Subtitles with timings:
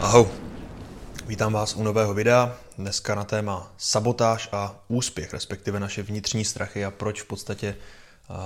[0.00, 0.26] Ahoj,
[1.26, 6.84] vítám vás u nového videa, dneska na téma sabotáž a úspěch, respektive naše vnitřní strachy
[6.84, 7.76] a proč v podstatě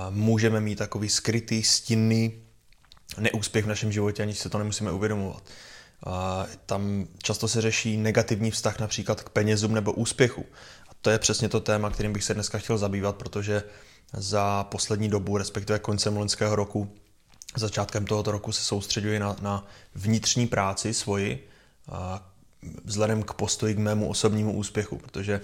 [0.09, 2.33] můžeme mít takový skrytý, stinný
[3.19, 5.43] neúspěch v našem životě, aniž se to nemusíme uvědomovat.
[6.65, 10.45] Tam často se řeší negativní vztah například k penězům nebo úspěchu.
[10.89, 13.63] A to je přesně to téma, kterým bych se dneska chtěl zabývat, protože
[14.13, 16.91] za poslední dobu, respektive koncem loňského roku,
[17.55, 21.49] začátkem tohoto roku se soustředuji na, na vnitřní práci svoji,
[22.83, 25.41] vzhledem k postoji k mému osobnímu úspěchu, protože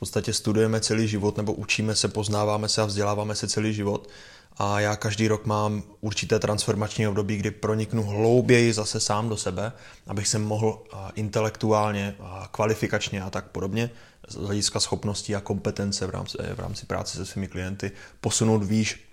[0.00, 4.08] podstatě studujeme celý život nebo učíme se, poznáváme se a vzděláváme se celý život
[4.56, 9.72] a já každý rok mám určité transformační období, kdy proniknu hlouběji zase sám do sebe,
[10.06, 10.82] abych se mohl
[11.14, 12.16] intelektuálně,
[12.50, 13.90] kvalifikačně a tak podobně
[14.28, 19.04] z hlediska schopností a kompetence v rámci, v rámci práce se svými klienty posunout výš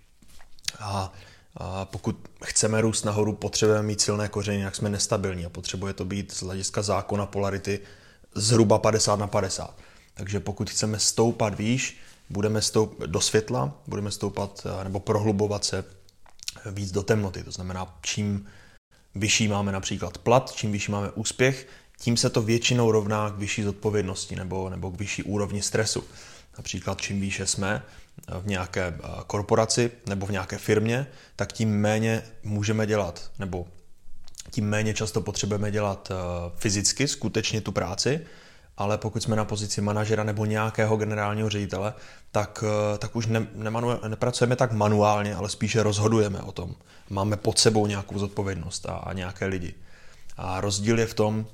[0.80, 1.14] a
[1.60, 6.06] a pokud chceme růst nahoru, potřebujeme mít silné kořeny, jak jsme nestabilní a potřebuje to
[6.06, 7.80] být z hlediska zákona polarity
[8.36, 9.78] zhruba 50 na 50.
[10.18, 11.98] Takže pokud chceme stoupat výš,
[12.30, 15.84] budeme stoup do světla, budeme stoupat nebo prohlubovat se
[16.72, 17.44] víc do temnoty.
[17.44, 18.46] To znamená, čím
[19.16, 21.68] vyšší máme například plat, čím vyšší máme úspěch,
[22.00, 26.04] tím se to většinou rovná k vyšší zodpovědnosti nebo, nebo k vyšší úrovni stresu.
[26.58, 27.84] Například čím výše jsme,
[28.42, 33.68] v nějaké eh, korporaci nebo v nějaké firmě, tak tím méně můžeme dělat, nebo
[34.52, 36.16] tím méně často potřebujeme dělat eh,
[36.56, 38.26] fyzicky skutečně tu práci,
[38.78, 41.94] ale pokud jsme na pozici manažera nebo nějakého generálního ředitele,
[42.32, 46.76] tak, eh, tak už ne, nemanu, nepracujeme tak manuálně, ale spíše rozhodujeme o tom.
[47.10, 49.74] Máme pod sebou nějakou zodpovědnost a, a nějaké lidi.
[50.38, 51.46] A rozdíl je v tom,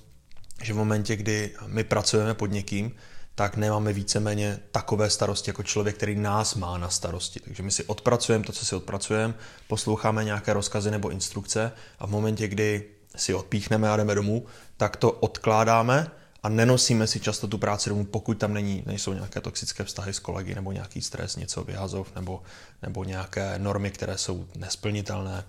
[0.63, 2.91] že v momentě, kdy my pracujeme pod někým,
[3.35, 7.39] tak nemáme víceméně takové starosti jako člověk, který nás má na starosti.
[7.39, 9.33] Takže my si odpracujeme to, co si odpracujeme,
[9.67, 12.85] posloucháme nějaké rozkazy nebo instrukce a v momentě, kdy
[13.16, 14.45] si odpíchneme a jdeme domů,
[14.78, 16.12] tak to odkládáme
[16.44, 20.20] a nenosíme si často tu práci domů, pokud tam není, nejsou nějaké toxické vztahy s
[20.20, 22.44] kolegy nebo nějaký stres, něco vyhazov nebo,
[22.81, 25.44] nebo nějaké normy, které jsou nesplnitelné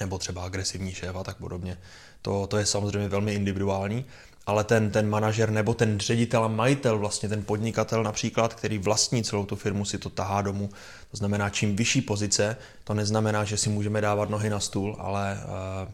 [0.00, 1.78] nebo třeba agresivní šéf a tak podobně.
[2.22, 4.04] To, to je samozřejmě velmi individuální,
[4.46, 9.24] ale ten, ten manažer nebo ten ředitel a majitel, vlastně ten podnikatel například, který vlastní
[9.24, 10.70] celou tu firmu, si to tahá domů.
[11.10, 15.40] To znamená, čím vyšší pozice, to neznamená, že si můžeme dávat nohy na stůl, ale
[15.44, 15.92] uh,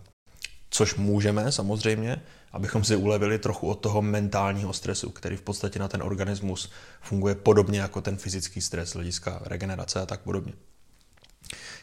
[0.70, 2.20] což můžeme samozřejmě,
[2.52, 6.70] abychom si ulevili trochu od toho mentálního stresu, který v podstatě na ten organismus
[7.00, 10.52] funguje podobně jako ten fyzický stres, hlediska regenerace a tak podobně.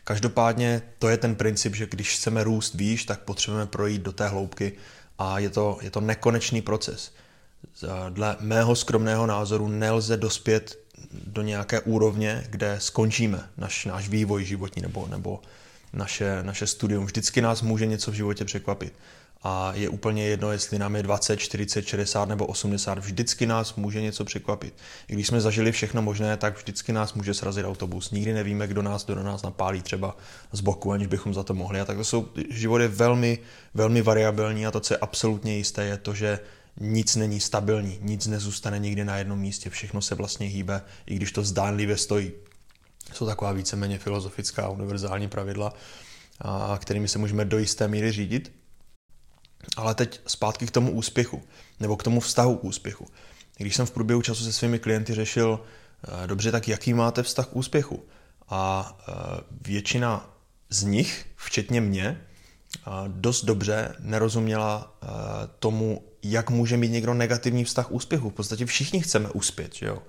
[0.04, 4.28] Každopádně to je ten princip, že když chceme růst výš, tak potřebujeme projít do té
[4.28, 4.74] hloubky
[5.18, 7.14] a je to, je to nekonečný proces.
[8.10, 10.80] Dle mého skromného názoru nelze dospět
[11.12, 15.42] do nějaké úrovně, kde skončíme naš, náš vývoj životní nebo, nebo
[15.94, 17.06] naše, naše studium.
[17.06, 18.94] Vždycky nás může něco v životě překvapit.
[19.48, 24.02] A je úplně jedno, jestli nám je 20, 40, 60 nebo 80, vždycky nás může
[24.02, 24.74] něco překvapit.
[25.08, 28.12] I když jsme zažili všechno možné, tak vždycky nás může srazit autobus.
[28.12, 30.18] Nikdy nevíme, kdo nás, kdo nás napálí třeba
[30.52, 31.80] z boku, aniž bychom za to mohli.
[31.80, 33.40] A tak to jsou, život je velmi,
[33.74, 36.40] velmi variabilní a to, co je absolutně jisté, je to, že
[36.80, 41.32] nic není stabilní, nic nezůstane nikdy na jednom místě, všechno se vlastně hýbe, i když
[41.32, 42.32] to zdánlivě stojí.
[43.14, 45.74] Jsou taková víceméně filozofická univerzální pravidla,
[46.42, 48.65] a kterými se můžeme do jisté míry řídit.
[49.78, 51.44] Ale teď zpátky k tomu úspěchu,
[51.80, 53.08] nebo k tomu vztahu k úspěchu.
[53.58, 55.60] Když jsem v průběhu času se svými klienty řešil,
[56.24, 58.04] eh, dobře, tak jaký máte vztah k úspěchu?
[58.50, 59.14] A eh,
[59.62, 60.30] většina
[60.70, 62.22] z nich, včetně mě,
[62.78, 64.96] eh, dost dobře nerozuměla
[65.60, 68.30] tomu, jak může mít někdo negativní vztah k úspěchu.
[68.30, 70.04] V podstatě všichni chceme uspět, že jo?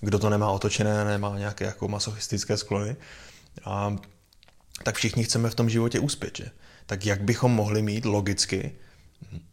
[0.00, 2.96] Kdo to nemá otočené, nemá nějaké jako masochistické sklony.
[3.64, 3.96] A,
[4.82, 6.50] tak všichni chceme v tom životě uspět, že?
[6.86, 8.72] Tak jak bychom mohli mít logicky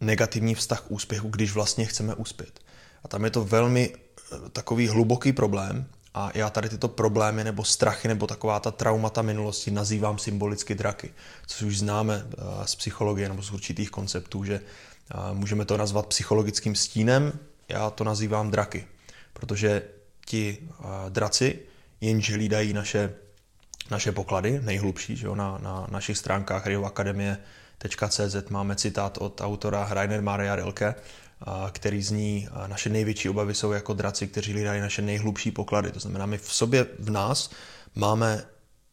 [0.02, 2.60] negativní vztah k úspěchu, když vlastně chceme uspět.
[3.04, 7.64] A tam je to velmi eh, takový hluboký problém a já tady tyto problémy nebo
[7.64, 11.14] strachy nebo taková ta traumata minulosti nazývám symbolicky draky,
[11.48, 16.08] což už známe eh, z psychologie nebo z určitých konceptů, že eh, můžeme to nazvat
[16.08, 17.40] psychologickým stínem,
[17.70, 18.88] já to nazývám draky,
[19.34, 19.82] protože
[20.26, 20.58] ti
[21.10, 21.60] draci
[22.02, 23.14] jenže hlídají naše,
[23.92, 27.38] naše poklady, nejhlubší, že jo, na, na našich stránkách Rio Akademie
[28.10, 30.96] CZ máme citát od autora Rainer Maria Rilke,
[31.72, 35.92] který zní, naše největší obavy jsou jako draci, kteří hlídají naše nejhlubší poklady.
[35.92, 37.50] To znamená, my v sobě, v nás
[37.96, 38.46] máme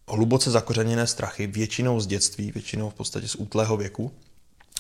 [0.08, 4.12] hluboce zakořeněné strachy, většinou z dětství, většinou v podstatě z útlého věku,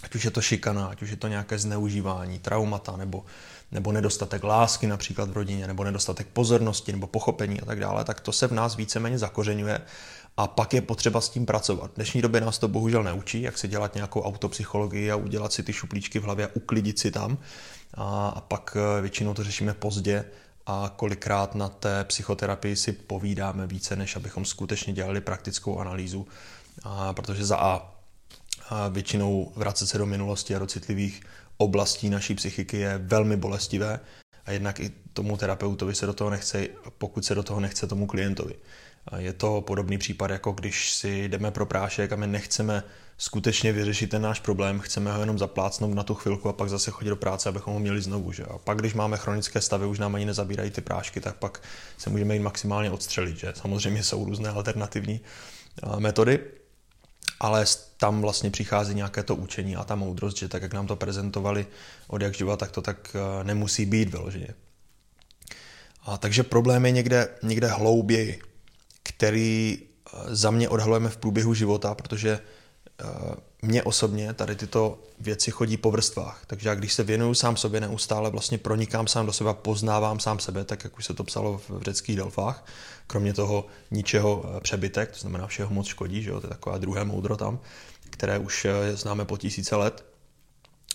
[0.02, 3.24] ať už je to šikana, ať už je to nějaké zneužívání, traumata nebo,
[3.74, 8.20] nebo nedostatek lásky například v rodině, nebo nedostatek pozornosti nebo pochopení a tak dále, tak
[8.20, 9.80] to se v nás víceméně zakořenuje
[10.36, 11.90] a pak je potřeba s tím pracovat.
[11.90, 15.62] V dnešní době nás to bohužel neučí, jak si dělat nějakou autopsychologii a udělat si
[15.62, 17.38] ty šuplíčky v hlavě a uklidit si tam.
[17.94, 20.24] A, pak eh, většinou to řešíme pozdě
[20.66, 26.26] a kolikrát na té psychoterapii si povídáme více, než abychom skutečně dělali praktickou analýzu.
[26.82, 27.92] A, protože za A,
[28.68, 31.22] a většinou vracet se do minulosti a do citlivých
[31.56, 34.00] oblastí naší psychiky je velmi bolestivé
[34.46, 36.66] a jednak i tomu terapeutovi se do toho nechce,
[36.98, 38.54] pokud se do toho nechce tomu klientovi.
[39.16, 42.82] Je to podobný případ, jako když si jdeme pro prášek a my nechceme
[43.18, 46.90] skutečně vyřešit ten náš problém, chceme ho jenom zaplácnout na tu chvilku a pak zase
[46.90, 48.32] chodit do práce, abychom ho měli znovu.
[48.32, 48.44] Že?
[48.44, 51.62] A pak, když máme chronické stavy, už nám ani nezabírají ty prášky, tak pak
[51.98, 53.36] se můžeme jít maximálně odstřelit.
[53.36, 53.52] Že?
[53.56, 55.20] Samozřejmě jsou různé alternativní
[55.98, 56.40] metody,
[57.44, 57.64] ale
[57.96, 61.66] tam vlastně přichází nějaké to učení a ta moudrost, že tak, jak nám to prezentovali
[62.08, 64.48] od jak živa, tak to tak nemusí být vyloženě.
[66.04, 68.40] A takže problém je někde, někde hlouběji
[69.04, 72.40] který eh, za mě odhalujeme v průběhu života, protože
[73.64, 76.42] eh, mně osobně tady tyto věci chodí po vrstvách.
[76.46, 80.38] Takže já když se věnuju sám sobě, neustále vlastně pronikám sám do sebe, poznávám sám
[80.38, 82.66] sebe, tak jak už se to psalo v řeckých delfách,
[83.06, 86.40] kromě toho ničeho eh, přebytek, to znamená všeho moc škodí, že jo?
[86.40, 87.58] to je takové druhé moudro tam,
[88.10, 90.04] které už známe po tisíce let,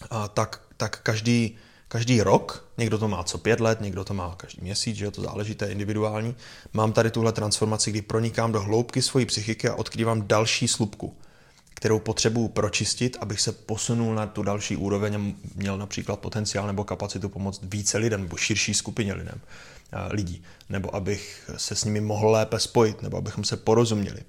[0.10, 1.58] a tak, tak každý,
[1.88, 5.12] každý rok, někdo to má co pět let, někdo to má každý měsíc, že jo,
[5.12, 6.36] to záleží, to je individuální,
[6.74, 11.18] mám tady tuhle transformaci, kdy pronikám do hloubky svojí psychiky a odkrývám další slupku,
[11.80, 16.84] kterou potřebuju pročistit, abych se posunul na tu další úroveň a měl například potenciál nebo
[16.84, 19.42] kapacitu pomoct více lidem nebo širší skupině lidem,
[20.10, 24.20] lidí, nebo abych se s nimi mohl lépe spojit, nebo abychom se porozuměli.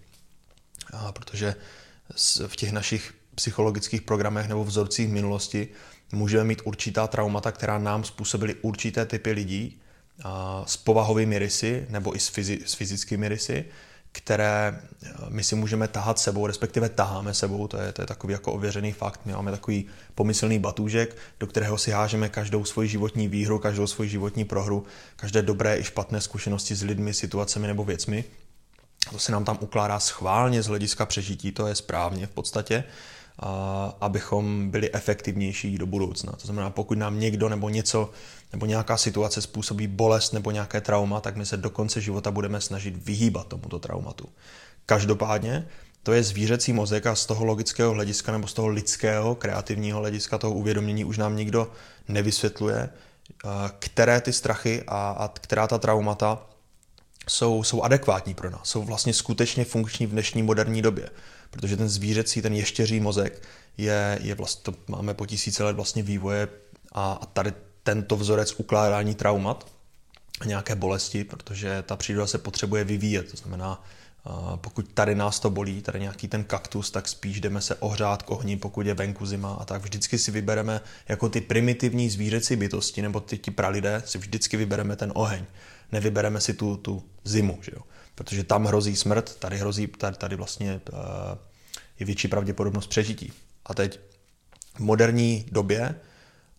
[0.93, 1.55] A protože
[2.47, 5.69] v těch našich psychologických programech nebo vzorcích minulosti
[6.12, 9.81] můžeme mít určitá traumata, která nám způsobily určité typy lidí
[10.23, 13.64] a s povahovými rysy nebo i s, fyzi- s fyzickými rysy,
[14.12, 18.33] které eh, my si můžeme tahat sebou, respektive taháme sebou, to je, to je takový
[18.33, 19.21] jako ověřený fakt.
[19.25, 24.11] My máme takový pomyslný batůžek, do kterého si hážeme každou svoji životní výhru, každou svoji
[24.11, 24.85] životní prohru,
[25.17, 28.25] každé dobré i špatné zkušenosti s lidmi, situacemi nebo věcmi.
[29.11, 32.85] To se nám tam ukládá schválně z hlediska přežití, to je správně v podstatě
[34.01, 36.33] abychom byli efektivnější do budoucna.
[36.33, 38.11] To znamená, pokud nám někdo nebo něco
[38.53, 42.61] nebo nějaká situace způsobí bolest nebo nějaké trauma, tak my se do konce života budeme
[42.61, 44.29] snažit vyhýbat tomuto traumatu.
[44.87, 45.69] Každopádně
[46.03, 50.39] to je zvířecí mozek a z toho logického hlediska nebo z toho lidského, kreativního hlediska
[50.39, 51.73] toho uvědomění už nám nikdo
[52.09, 52.89] nevysvětluje,
[53.79, 56.47] které ty strachy a, a která ta traumata
[57.29, 61.11] jsou, jsou adekvátní pro nás, jsou vlastně skutečně funkční v dnešní moderní době
[61.50, 63.43] protože ten zvířecí, ten ještěří mozek
[63.76, 66.49] je, je vlastně, to máme po tisíce let vlastně vývoje
[66.93, 67.52] a, a tady
[67.82, 69.67] tento vzorec ukládání traumat
[70.41, 73.85] a nějaké bolesti, protože ta příroda se potřebuje vyvíjet, to znamená,
[74.57, 78.31] pokud tady nás to bolí, tady nějaký ten kaktus, tak spíš jdeme se ohřát k
[78.31, 83.03] ohni, pokud je venku zima a tak vždycky si vybereme jako ty primitivní zvířecí bytosti
[83.03, 85.45] nebo ty ti pralidé, si vždycky vybereme ten oheň.
[85.93, 87.83] Nevybereme si tu, tu zimu, že jo?
[88.15, 90.99] protože tam hrozí smrt, tady hrozí, tady, tady vlastně uh,
[91.99, 93.33] je větší pravděpodobnost přežití.
[93.67, 94.00] A teď
[94.75, 95.95] v moderní době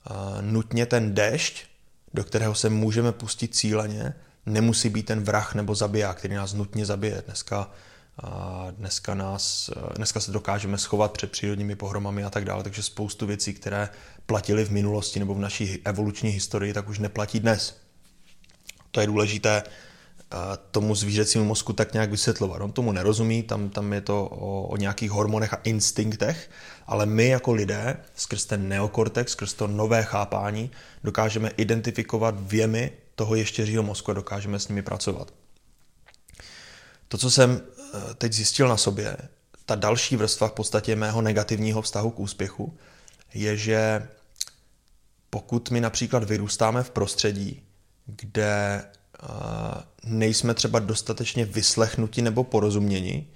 [0.09, 1.65] uh, nutně ten dešť,
[2.13, 4.13] do kterého se můžeme pustit cíleně,
[4.45, 7.23] nemusí být ten vrah nebo zabiják, který nás nutně zabije.
[7.25, 7.69] Dneska,
[8.71, 13.53] dneska, nás, dneska se dokážeme schovat před přírodními pohromami a tak dále, takže spoustu věcí,
[13.53, 13.89] které
[14.25, 17.77] platily v minulosti nebo v naší evoluční historii, tak už neplatí dnes.
[18.91, 19.63] To je důležité
[20.71, 22.61] tomu zvířecímu mozku tak nějak vysvětlovat.
[22.61, 26.49] On tomu nerozumí, tam, tam je to o, o nějakých hormonech a instinktech,
[26.87, 30.71] ale my jako lidé skrz ten neokortex, skrz to nové chápání,
[31.03, 32.91] dokážeme identifikovat věmy
[33.21, 35.33] toho ještěřího mozku a dokážeme s nimi pracovat.
[37.07, 39.17] To, co jsem eh, teď zjistil na sobě,
[39.65, 42.77] ta další vrstva v podstatě mého negativního vztahu k úspěchu,
[43.33, 44.07] je, že
[45.29, 47.61] pokud my například vyrůstáme v prostředí,
[48.05, 48.83] kde
[50.03, 53.27] nejsme třeba dostatečně vyslechnuti nebo porozuměni,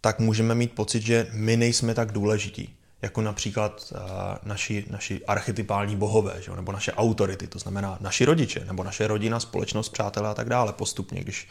[0.00, 3.92] tak můžeme mít pocit, že my nejsme tak důležití, jako například
[4.42, 6.52] naši, naši archetypální bohové, že?
[6.56, 10.72] nebo naše autority, to znamená naši rodiče, nebo naše rodina, společnost, přátelé a tak dále
[10.72, 11.48] postupně, když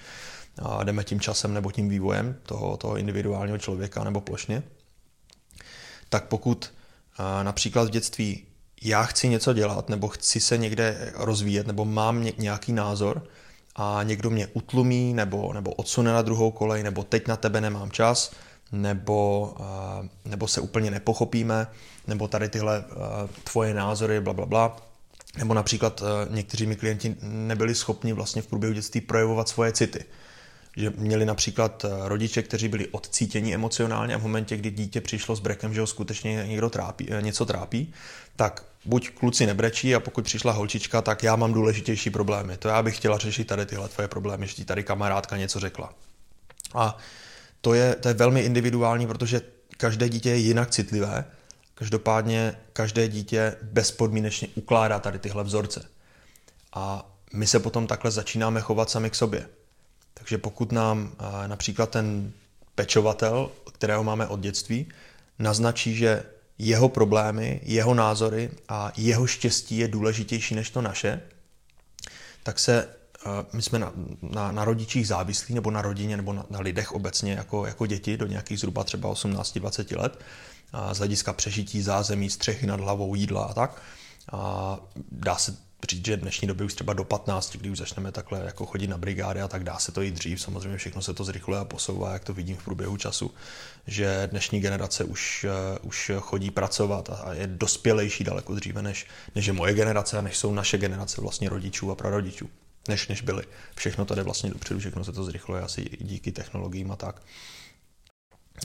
[0.84, 4.64] jdeme tím časem nebo tím vývojem toho, toho individuálního člověka nebo plošně.
[6.10, 6.74] Tak pokud
[7.44, 8.44] například v dětství
[8.82, 13.24] já chci něco dělat, nebo chci se někde rozvíjet, nebo mám nějaký názor,
[13.80, 17.92] a někdo mě utlumí nebo, nebo odsune na druhou kolej, nebo teď na tebe nemám
[17.92, 18.32] čas,
[18.72, 19.56] nebo,
[20.26, 21.68] nebo se úplně nepochopíme,
[22.08, 22.84] nebo tady tyhle
[23.44, 24.78] tvoje názory, bla, bla, bla.
[25.38, 30.06] Nebo například někteří mi klienti nebyli schopni vlastně v průběhu dětství projevovat svoje city
[30.78, 35.36] že měli například eh, rodiče, kteří byli odcítěni emocionálně a v momentě, kdy dítě přišlo
[35.36, 37.94] s brekem, že ho skutečně někdo trápí, eh, něco trápí,
[38.36, 42.58] tak buď kluci nebrečí a pokud přišla holčička, tak já mám důležitější problémy.
[42.58, 45.94] To já bych chtěla řešit tady tyhle tvoje problémy, že ti tady kamarádka něco řekla.
[46.74, 46.98] A
[47.62, 49.42] to je, to je velmi individuální, protože
[49.78, 51.26] každé dítě je jinak citlivé,
[51.76, 55.86] každopádně každé dítě bezpodmínečně ukládá tady tyhle vzorce.
[56.74, 59.50] A my se potom takhle začínáme chovat sami k sobě.
[60.14, 61.16] Takže pokud nám
[61.48, 62.32] například ten
[62.76, 64.90] pečovatel, kterého máme od dětství,
[65.40, 66.24] naznačí, že
[66.58, 71.22] jeho problémy, jeho názory a jeho štěstí je důležitější než to naše,
[72.44, 72.90] tak se
[73.54, 77.34] my jsme na, na, na rodičích závislí, nebo na rodině, nebo na, na lidech obecně
[77.34, 80.20] jako, jako děti do nějakých zhruba třeba 18-20 let,
[80.74, 83.82] a z hlediska přežití zázemí, střechy nad hlavou, jídla a tak.
[84.32, 84.78] A
[85.12, 85.58] dá se
[85.90, 88.98] říct, že dnešní době už třeba do 15, kdy už začneme takhle jako chodit na
[88.98, 92.14] brigády a tak dá se to i dřív, samozřejmě všechno se to zrychluje a posouvá,
[92.14, 93.32] jak to vidím v průběhu času,
[93.88, 95.46] že dnešní generace už,
[95.80, 100.22] uh, už chodí pracovat a je dospělejší daleko dříve, než, než je moje generace a
[100.22, 102.50] než jsou naše generace vlastně rodičů a prarodičů,
[102.88, 103.44] než, než byly.
[103.76, 107.22] Všechno jde vlastně dopředu, všechno se to zrychluje asi díky technologiím a tak.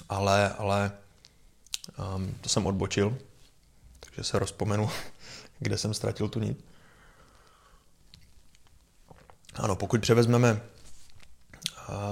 [0.09, 0.93] Ale, ale
[2.17, 3.19] um, to jsem odbočil,
[4.01, 4.91] takže se rozpomenu,
[5.59, 6.65] kde jsem ztratil tu nit.
[9.55, 10.61] Ano, pokud převezmeme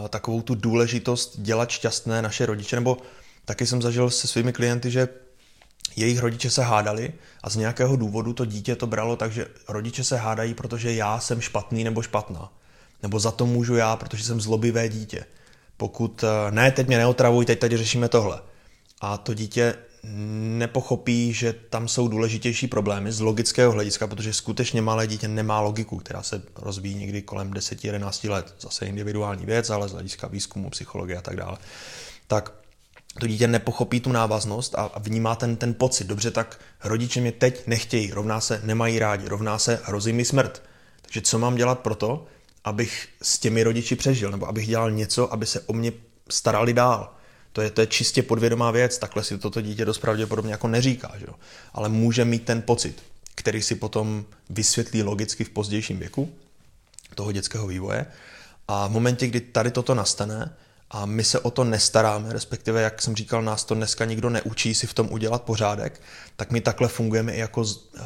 [0.09, 2.99] takovou tu důležitost dělat šťastné naše rodiče, nebo
[3.45, 5.09] taky jsem zažil se svými klienty, že
[5.97, 10.05] jejich rodiče se hádali a z nějakého důvodu to dítě to bralo tak, že rodiče
[10.05, 12.53] se hádají, protože já jsem špatný nebo špatná.
[13.03, 15.25] Nebo za to můžu já, protože jsem zlobivé dítě.
[15.77, 18.41] Pokud ne, teď mě neotravuj, teď tady řešíme tohle.
[19.01, 19.75] A to dítě
[20.59, 25.97] nepochopí, že tam jsou důležitější problémy z logického hlediska, protože skutečně malé dítě nemá logiku,
[25.97, 28.55] která se rozvíjí někdy kolem 10-11 let.
[28.61, 31.59] Zase individuální věc, ale z hlediska výzkumu, psychologie a tak dále.
[32.27, 32.53] Tak
[33.19, 36.07] to dítě nepochopí tu návaznost a vnímá ten, ten pocit.
[36.07, 40.63] Dobře, tak rodiče mě teď nechtějí, rovná se nemají rádi, rovná se hrozí mi smrt.
[41.03, 42.27] Takže co mám dělat pro to,
[42.65, 45.93] abych s těmi rodiči přežil, nebo abych dělal něco, aby se o mě
[46.31, 47.15] starali dál.
[47.53, 51.13] To je, to je čistě podvědomá věc, takhle si toto dítě dost pravděpodobně jako neříká,
[51.19, 51.35] že jo?
[51.75, 53.03] ale může mít ten pocit,
[53.35, 56.33] který si potom vysvětlí logicky v pozdějším věku
[57.15, 58.07] toho dětského vývoje.
[58.69, 60.57] A v momentě, kdy tady toto nastane
[60.91, 64.75] a my se o to nestaráme, respektive, jak jsem říkal, nás to dneska nikdo neučí
[64.75, 66.01] si v tom udělat pořádek,
[66.37, 67.65] tak my takhle fungujeme i jako
[68.01, 68.03] eh,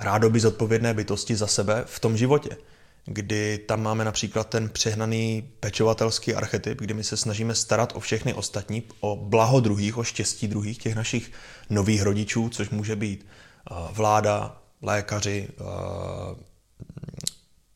[0.00, 2.56] rádoby zodpovědné bytosti za sebe v tom životě
[3.04, 8.34] kdy tam máme například ten přehnaný pečovatelský archetyp, kdy my se snažíme starat o všechny
[8.34, 11.32] ostatní, o blaho druhých, o štěstí druhých, těch našich
[11.70, 15.64] nových rodičů, což může být eh, vláda, lékaři, eh,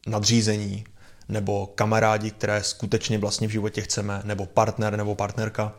[0.06, 0.84] nadřízení,
[1.28, 5.72] nebo kamarádi, které skutečně vlastně v životě chceme, nebo partner nebo partnerka.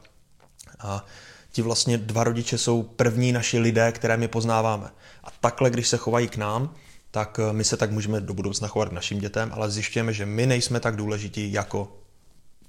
[0.80, 1.06] A
[1.52, 4.90] ti vlastně dva rodiče jsou první naši lidé, které my poznáváme.
[5.24, 6.74] A takhle, když se chovají k nám,
[7.12, 10.26] tak eh, my se tak můžeme do budoucna chovat k našim dětem, ale zjišťujeme, že
[10.26, 11.98] my nejsme tak důležití jako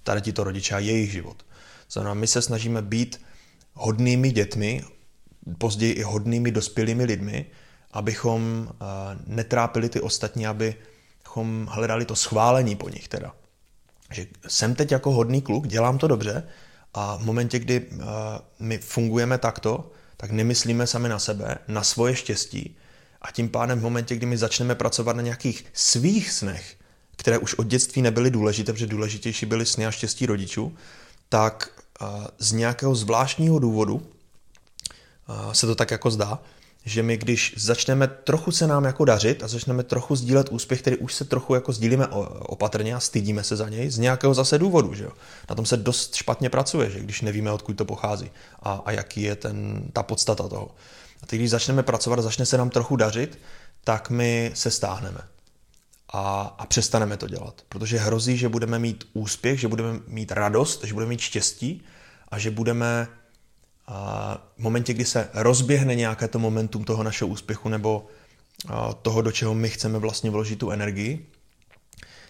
[0.03, 1.47] tady tito rodiče a jejich život.
[1.91, 3.21] Znamená, my se snažíme být
[3.75, 4.85] hodnými dětmi,
[5.59, 7.47] později i hodnými dospělými lidmi,
[7.93, 8.75] abychom eh,
[9.27, 10.47] netrápili ty ostatní,
[11.21, 13.35] abychom hledali to schválení po nich teda.
[14.13, 16.49] Že jsem teď jako hodný kluk, dělám to dobře
[16.95, 18.05] a v momentě, kdy eh,
[18.59, 22.77] my fungujeme takto, tak nemyslíme sami na sebe, na svoje štěstí,
[23.23, 26.77] a tím pádem v momentě, kdy my začneme pracovat na nějakých svých snech,
[27.17, 30.77] které už od dětství nebyly důležité, protože důležitější byly sny a štěstí rodičů,
[31.29, 31.71] tak
[32.39, 34.03] z nějakého zvláštního důvodu
[35.53, 36.39] se to tak jako zdá,
[36.85, 40.97] že my když začneme trochu se nám jako dařit a začneme trochu sdílet úspěch, který
[40.97, 44.95] už se trochu jako sdílíme opatrně a stydíme se za něj z nějakého zase důvodu,
[44.95, 45.13] že jo.
[45.51, 48.31] Na tom se dost špatně pracuje, že když nevíme, odkud to pochází
[48.63, 50.71] a, a jaký je ten, ta podstata toho.
[51.23, 53.39] A teď, když začneme pracovat a začne se nám trochu dařit,
[53.85, 55.21] tak my se stáhneme
[56.13, 57.63] a, a přestaneme to dělat.
[57.69, 61.85] Protože hrozí, že budeme mít úspěch, že budeme mít radost, že budeme mít štěstí
[62.29, 63.09] a že budeme
[64.57, 68.07] v momentě, kdy se rozběhne nějaké to momentum toho našeho úspěchu nebo
[69.03, 71.27] toho, do čeho my chceme vlastně vložit tu energii,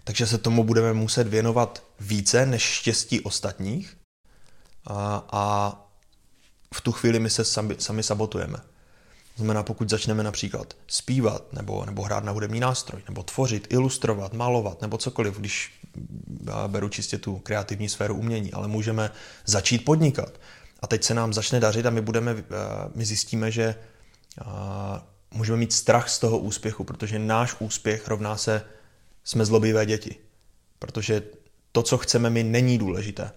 [0.04, 3.96] takže se tomu budeme muset věnovat více než štěstí ostatních
[4.86, 5.74] a, a
[6.74, 8.58] v tu chvíli my se sami, sami sabotujeme.
[9.36, 14.82] Znamená, pokud začneme například zpívat, nebo, nebo hrát na hudební nástroj, nebo tvořit, ilustrovat, malovat,
[14.82, 15.72] nebo cokoliv, když
[16.66, 19.10] beru čistě tu kreativní sféru umění, ale můžeme
[19.44, 20.32] začít podnikat.
[20.80, 22.44] A teď se nám začne dařit a my, budeme, eh,
[22.94, 23.74] my zjistíme, že
[25.30, 28.62] můžeme mít strach z toho úspěchu, protože náš úspěch rovná se
[29.24, 30.16] jsme zlobivé děti.
[30.78, 31.22] Protože
[31.72, 33.30] to, co chceme my, není důležité.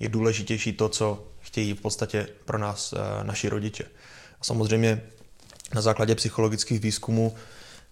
[0.00, 3.84] Je důležitější to, co chtějí v podstatě pro nás eh, naši rodiče.
[4.40, 5.02] A samozřejmě
[5.74, 7.34] na základě psychologických výzkumů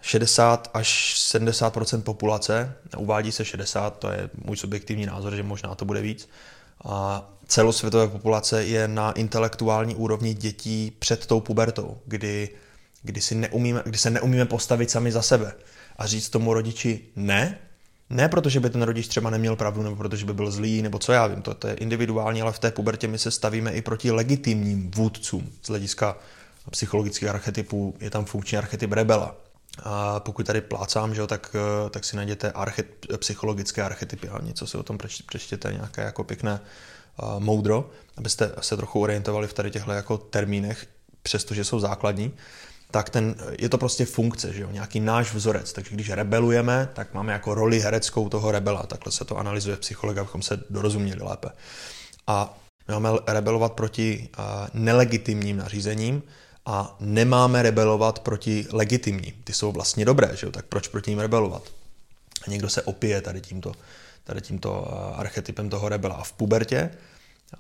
[0.01, 5.85] 60 až 70% populace, uvádí se 60, to je můj subjektivní názor, že možná to
[5.85, 6.29] bude víc,
[6.85, 12.49] a celosvětové populace je na intelektuální úrovni dětí před tou pubertou, kdy,
[13.03, 15.53] kdy, si neumíme, kdy se neumíme postavit sami za sebe
[15.97, 17.59] a říct tomu rodiči ne,
[18.11, 21.13] ne protože by ten rodič třeba neměl pravdu, nebo protože by byl zlý, nebo co
[21.13, 24.11] já vím, to, to je individuální, ale v té pubertě my se stavíme i proti
[24.11, 26.17] legitimním vůdcům z hlediska
[26.71, 29.37] psychologických archetypů, je tam funkční archetyp rebela.
[29.83, 31.57] A pokud tady plácám, že jo, tak,
[31.91, 36.61] tak si najděte archet, psychologické archetypy a něco si o tom přečtěte, nějaké jako pěkné
[37.23, 40.87] uh, moudro, abyste se trochu orientovali v tady těchto jako termínech,
[41.23, 42.35] přestože jsou základní
[42.95, 45.73] tak ten, je to prostě funkce, že jo, nějaký náš vzorec.
[45.73, 48.83] Takže když rebelujeme, tak máme jako roli hereckou toho rebela.
[48.83, 51.49] Takhle se to analyzuje psycholog, abychom se dorozuměli lépe.
[52.27, 54.29] A máme rebelovat proti
[54.75, 56.23] nelegitimním nařízením
[56.67, 59.33] a nemáme rebelovat proti legitimním.
[59.45, 60.53] Ty jsou vlastně dobré, že jo?
[60.53, 61.63] tak proč proti ním rebelovat?
[62.47, 63.73] A někdo se opije tady tímto,
[64.25, 66.15] tady tímto archetypem toho rebela.
[66.15, 66.91] A v pubertě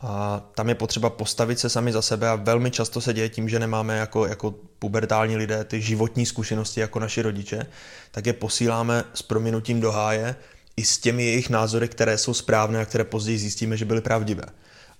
[0.01, 3.49] a tam je potřeba postavit se sami za sebe a velmi často se děje tím,
[3.49, 7.67] že nemáme jako, jako pubertální lidé ty životní zkušenosti jako naši rodiče,
[8.11, 10.37] tak je posíláme s prominutím do háje
[10.77, 14.45] i s těmi jejich názory, které jsou správné a které později zjistíme, že byly pravdivé.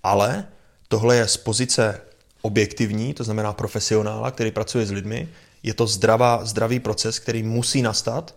[0.03, 0.47] Ale
[0.89, 2.01] tohle je z pozice
[2.45, 5.29] objektivní, to znamená profesionála, který pracuje s lidmi,
[5.63, 8.35] je to zdravá, zdravý proces, který musí nastat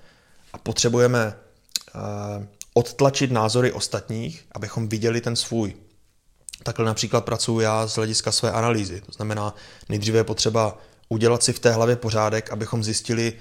[0.53, 1.33] a potřebujeme
[1.95, 2.01] uh,
[2.73, 5.73] odtlačit názory ostatních, abychom viděli ten svůj
[6.63, 9.01] Takhle například pracuji já z hlediska své analýzy.
[9.01, 9.55] To znamená,
[9.89, 10.77] nejdříve je potřeba
[11.09, 13.34] udělat si v té hlavě pořádek, abychom zjistili,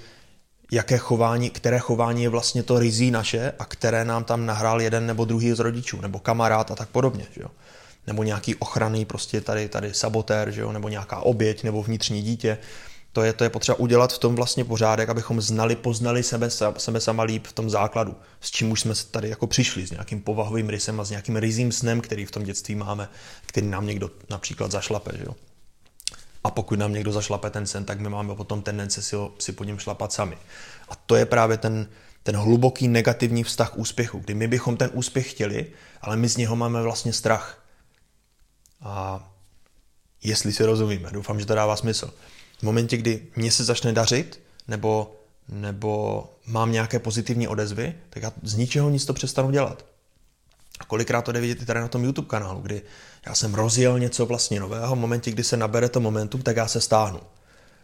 [0.71, 5.07] jaké chování, které chování je vlastně to rizí naše a které nám tam nahrál jeden
[5.07, 7.25] nebo druhý z rodičů, nebo kamarád a tak podobně.
[7.31, 7.49] Že jo?
[8.07, 10.71] Nebo nějaký ochranný prostě tady, tady sabotér, že jo?
[10.71, 12.57] nebo nějaká oběť, nebo vnitřní dítě
[13.17, 16.99] to je, to je potřeba udělat v tom vlastně pořádek, abychom znali, poznali sebe, sebe
[17.01, 20.69] sama líp v tom základu, s čím už jsme tady jako přišli, s nějakým povahovým
[20.69, 23.09] rysem a s nějakým rizím snem, který v tom dětství máme,
[23.45, 25.11] který nám někdo například zašlape.
[25.17, 25.35] Že jo?
[26.43, 29.51] A pokud nám někdo zašlape ten sen, tak my máme potom tendence si, ho, si
[29.51, 30.37] po něm šlapat sami.
[30.89, 31.87] A to je právě ten,
[32.23, 35.65] ten hluboký negativní vztah k úspěchu, kdy my bychom ten úspěch chtěli,
[36.01, 37.66] ale my z něho máme vlastně strach.
[38.87, 39.29] A
[40.23, 42.13] jestli si rozumíme, doufám, že to dává smysl.
[42.59, 45.15] V momentě, kdy mě se začne dařit, nebo,
[45.49, 49.85] nebo mám nějaké pozitivní odezvy, tak já z ničeho nic to přestanu dělat.
[50.79, 52.81] A kolikrát to jde vidět i tady na tom YouTube kanálu, kdy
[53.25, 56.67] já jsem rozjel něco vlastně nového, v momentě, kdy se nabere to momentum, tak já
[56.67, 57.19] se stáhnu.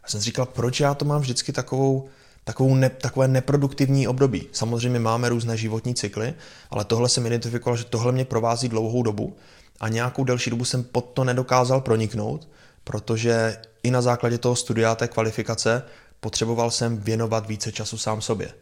[0.03, 2.09] Já jsem si říkal, proč já to mám vždycky takovou,
[2.43, 4.47] takovou ne, takové neproduktivní období.
[4.51, 6.33] Samozřejmě máme různé životní cykly,
[6.69, 9.35] ale tohle jsem identifikoval, že tohle mě provází dlouhou dobu
[9.83, 12.47] a nějakou delší dobu jsem pod to nedokázal proniknout,
[12.83, 15.83] protože i na základě toho studia té kvalifikace
[16.19, 18.53] potřeboval jsem věnovat více času sám sobě.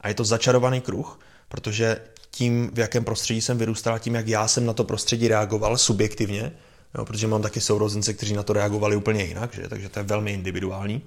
[0.00, 4.48] A je to začarovaný kruh, protože tím, v jakém prostředí jsem vyrůstal, tím, jak já
[4.48, 6.52] jsem na to prostředí reagoval subjektivně,
[6.98, 9.68] jo, protože mám taky sourozence, kteří na to reagovali úplně jinak, že?
[9.68, 11.02] takže to je velmi individuální.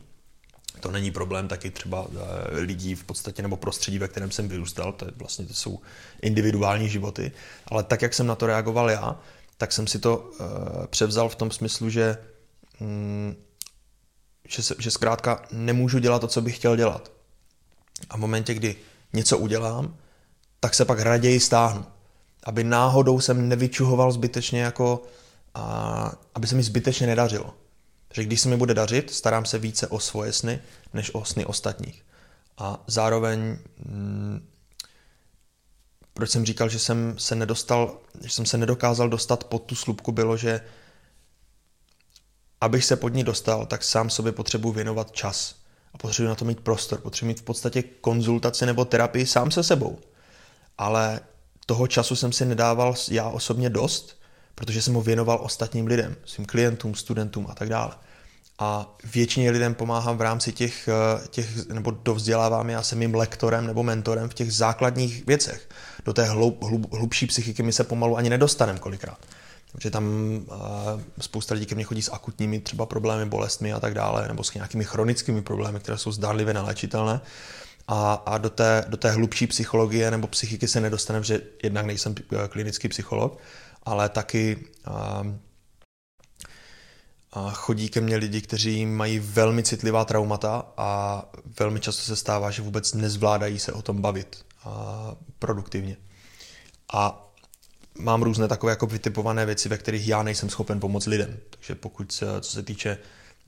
[0.80, 4.94] To není problém taky třeba eh, lidí v podstatě nebo prostředí, ve kterém jsem vyrůstal,
[4.94, 5.80] to, je vlastně, to jsou
[6.22, 7.32] individuální životy,
[7.68, 9.20] ale tak, jak jsem na to reagoval já,
[9.58, 10.48] tak jsem si to uh,
[10.86, 12.18] převzal v tom smyslu, že
[12.80, 13.36] mm,
[14.48, 17.12] že, se, že zkrátka nemůžu dělat to, co bych chtěl dělat.
[18.10, 18.76] A v momentě, kdy
[19.14, 19.98] něco udělám,
[20.60, 21.86] tak se pak raději stáhnu.
[22.44, 25.04] Aby náhodou jsem nevyčuhoval zbytečně jako,
[25.54, 27.54] a, aby se mi zbytečně nedařilo.
[28.08, 30.60] Takže když se mi bude dařit, starám se více o svoje sny,
[30.94, 32.06] než o sny ostatních.
[32.58, 34.48] A zároveň, mm,
[36.18, 40.12] proč jsem říkal, že jsem se nedostal, že jsem se nedokázal dostat pod tu slupku,
[40.12, 40.62] bylo, že
[42.62, 45.56] abych se pod ní dostal, tak sám sobě potřebuji věnovat čas.
[45.94, 47.02] A potřebuji na to mít prostor.
[47.02, 50.00] Potřebuji mít v podstatě konzultaci nebo terapii sám se sebou.
[50.78, 51.20] Ale
[51.66, 54.22] toho času jsem si nedával já osobně dost,
[54.56, 57.92] protože jsem ho věnoval ostatním lidem, svým klientům, studentům a tak dále.
[58.60, 63.68] A většině lidem pomáhám v rámci těch, eh, těch nebo dovzdělávám, já jsem jim lektorem
[63.68, 65.70] nebo mentorem v těch základních věcech.
[66.06, 69.18] Do té hlub, hlub, hlubší psychiky my se pomalu ani nedostaneme kolikrát.
[69.72, 70.06] protože tam
[71.20, 74.54] spousta lidí ke mně chodí s akutními třeba problémy, bolestmi a tak dále, nebo s
[74.54, 77.22] nějakými chronickými problémy, které jsou zdárlivě neléčitelné.
[77.88, 82.16] A, a do, té, do té hlubší psychologie nebo psychiky se nedostaneme, že jednak nejsem
[82.50, 83.38] klinický psycholog,
[83.84, 85.24] ale taky a,
[87.38, 91.24] a chodí ke mně lidi, kteří mají velmi citlivá traumata a
[91.60, 95.98] velmi často se stává, že vůbec nezvládají se o tom bavit a, produktivně.
[96.94, 97.32] A
[98.00, 101.38] mám různé takové jako vytipované věci, ve kterých já nejsem schopen pomoct lidem.
[101.50, 102.98] Takže pokud se, co se týče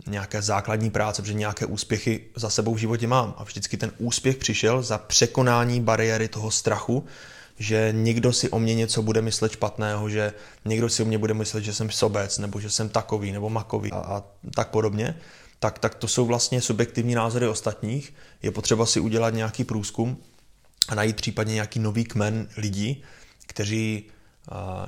[0.07, 3.33] nějaké základní práce, protože nějaké úspěchy za sebou v životě mám.
[3.37, 7.05] A vždycky ten úspěch přišel za překonání bariéry toho strachu,
[7.59, 10.33] že někdo si o mě něco bude myslet špatného, že
[10.65, 13.91] někdo si o mě bude myslet, že jsem sobec, nebo že jsem takový, nebo makový
[13.91, 14.23] a, a
[14.55, 15.15] tak podobně,
[15.59, 18.13] tak, tak to jsou vlastně subjektivní názory ostatních.
[18.43, 20.17] Je potřeba si udělat nějaký průzkum
[20.87, 23.03] a najít případně nějaký nový kmen lidí,
[23.47, 24.03] kteří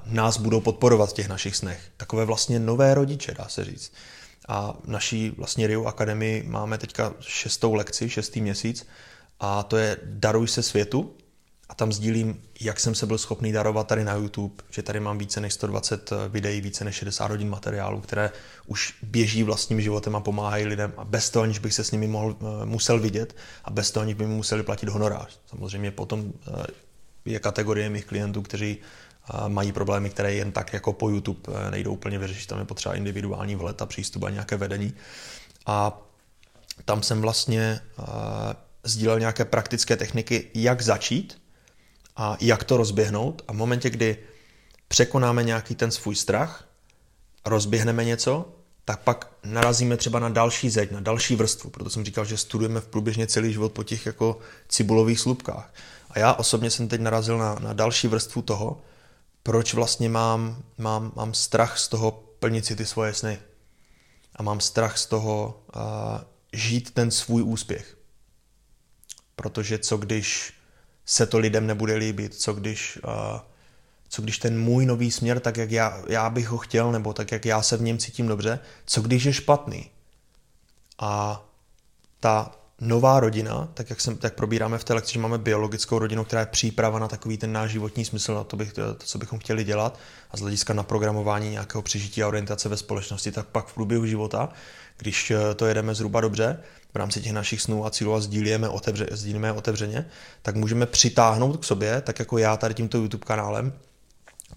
[0.06, 1.82] nás budou podporovat v těch našich snech.
[1.98, 3.94] Takové vlastně nové rodiče, dá se říct.
[4.48, 8.88] A v naší vlastně Rio Akademii máme teďka šestou lekci, šestý měsíc
[9.40, 11.14] a to je Daruj se světu
[11.72, 15.18] a tam sdílím, jak jsem se byl schopný darovat tady na YouTube, že tady mám
[15.18, 18.32] více než 120 videí, více než 60 hodin materiálu, které
[18.68, 22.08] už běží vlastním životem a pomáhají lidem a bez toho, aniž bych se s nimi
[22.08, 25.40] mohl, eh, musel vidět a bez toho, aniž by mi museli platit honorář.
[25.46, 26.66] Samozřejmě potom eh,
[27.26, 28.78] je kategorie mých klientů, kteří
[29.48, 32.48] mají problémy, které jen tak jako po YouTube eh, nejdou úplně vyřešit.
[32.48, 34.94] Tam je potřeba individuální vhled a přístup a nějaké vedení.
[35.66, 36.02] A
[36.86, 37.80] tam jsem vlastně
[38.84, 41.41] sdílel nějaké praktické techniky, jak začít
[42.16, 43.42] a jak to rozběhnout.
[43.48, 44.18] A v momentě, kdy
[44.88, 46.68] překonáme nějaký ten svůj strach,
[47.46, 48.50] rozběhneme něco,
[48.86, 51.70] tak pak narazíme třeba na další zeď, na další vrstvu.
[51.70, 55.74] Proto jsem říkal, že studujeme v průběžně celý život po těch jako cibulových slupkách.
[56.10, 58.82] A já osobně jsem teď narazil na, na další vrstvu toho,
[59.44, 63.40] proč vlastně mám, mám, mám strach z toho plnit si ty svoje sny.
[64.36, 65.82] A mám strach z toho uh,
[66.54, 67.98] žít ten svůj úspěch.
[69.36, 70.54] Protože co když
[71.12, 73.40] se to lidem nebude líbit, co když, uh,
[74.10, 77.32] co když ten můj nový směr, tak jak já, já bych ho chtěl, nebo tak
[77.32, 79.90] jak já se v něm cítím dobře, co když je špatný.
[81.00, 81.44] A
[82.20, 86.24] ta nová rodina, tak jak, jsem, tak probíráme v té lekci, že máme biologickou rodinu,
[86.24, 89.40] která je příprava na takový ten náš životní smysl, na to, bych, to, co bychom
[89.40, 90.00] chtěli dělat.
[90.32, 94.06] A z hlediska na programování nějakého přežití a orientace ve společnosti, tak pak v průběhu
[94.06, 94.50] života,
[94.98, 96.60] když eh, to jedeme zhruba dobře,
[96.94, 100.06] v rámci těch našich snů a cílů a sdílíme, otevře, sdílíme otevřeně,
[100.42, 103.74] tak můžeme přitáhnout k sobě, tak jako já tady tímto YouTube kanálem,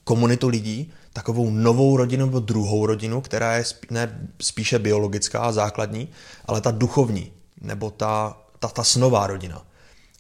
[0.05, 5.53] komunitu lidí, takovou novou rodinu nebo druhou rodinu, která je spí, ne spíše biologická a
[5.53, 6.09] základní,
[6.45, 7.33] ale ta duchovní,
[7.64, 9.66] nebo ta, ta, ta snová rodina,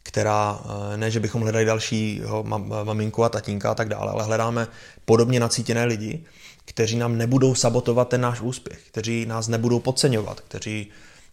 [0.02, 2.44] která eh, ne, že bychom hledali dalšího
[2.84, 4.68] maminku a tatínka a tak dále, ale hledáme
[5.04, 6.24] podobně nacítěné lidi,
[6.64, 10.90] kteří nám nebudou sabotovat ten náš úspěch, kteří nás nebudou podceňovat, kteří,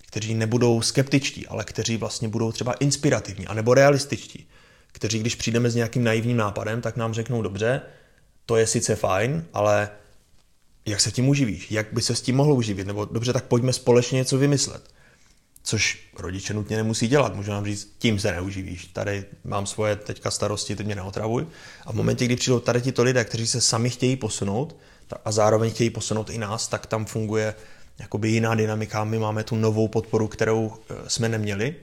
[0.08, 4.48] kteří nebudou skeptičtí, ale kteří vlastně budou třeba inspirativní anebo realističtí,
[4.92, 7.82] kteří, když přijdeme s nějakým naivním nápadem, tak nám řeknou, dobře,
[8.46, 9.90] to je sice fajn, ale
[10.86, 11.72] jak se tím uživíš?
[11.72, 12.88] Jak by se s tím mohl uživit?
[12.88, 14.84] Nebo dobře, tak pojďme společně něco vymyslet
[15.64, 17.36] což rodiče nutně nemusí dělat.
[17.36, 18.86] Můžu nám říct, tím se neuživíš.
[18.86, 21.48] Tady mám svoje teďka starosti, ty mě neotravuj.
[21.86, 24.76] A v momentě, kdy přijdou tady tito lidé, kteří se sami chtějí posunout
[25.26, 27.56] a zároveň chtějí posunout i nás, tak tam funguje
[28.00, 29.04] jakoby jiná dynamika.
[29.04, 31.76] My máme tu novou podporu, kterou eh, jsme neměli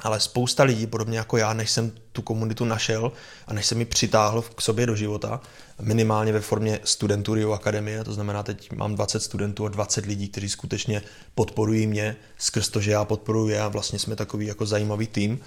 [0.00, 3.12] ale spousta lidí, podobně jako já, než jsem tu komunitu našel
[3.46, 5.40] a než jsem mi přitáhl k sobě do života,
[5.80, 10.28] minimálně ve formě studentů Rio Akademie, to znamená, teď mám 20 studentů a 20 lidí,
[10.28, 11.02] kteří skutečně
[11.34, 15.40] podporují mě skrz to, že já podporuji a vlastně jsme takový jako zajímavý tým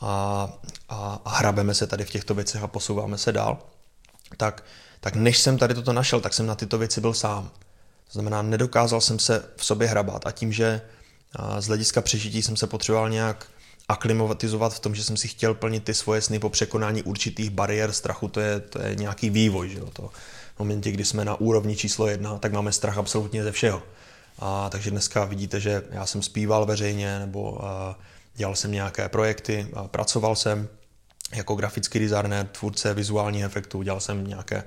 [0.00, 0.48] a,
[0.88, 3.58] a, a hrabeme se tady v těchto věcech a posouváme se dál,
[4.36, 4.64] tak,
[5.00, 7.50] tak než jsem tady toto našel, tak jsem na tyto věci byl sám.
[8.06, 10.80] To znamená, nedokázal jsem se v sobě hrabat a tím, že
[11.58, 13.46] z hlediska přežití jsem se potřeboval nějak
[13.88, 17.92] aklimatizovat v tom, že jsem si chtěl plnit ty svoje sny po překonání určitých bariér
[17.92, 19.68] strachu, to je, to je nějaký vývoj.
[19.68, 19.90] Že jo?
[19.92, 20.10] To
[20.56, 23.82] v momentě, kdy jsme na úrovni číslo jedna, tak máme strach absolutně ze všeho.
[24.38, 27.98] A, takže dneska vidíte, že já jsem zpíval veřejně, nebo a,
[28.34, 30.68] dělal jsem nějaké projekty, a pracoval jsem
[31.34, 34.64] jako grafický designer, tvůrce vizuálních efektů, dělal jsem nějaké